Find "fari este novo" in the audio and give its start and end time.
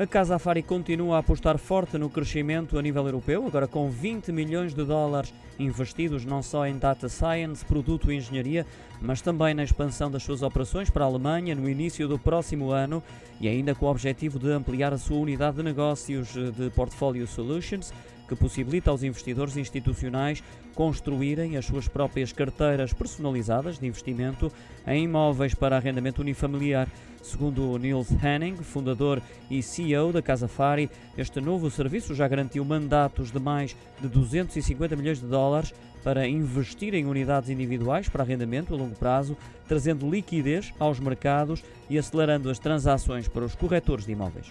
30.46-31.68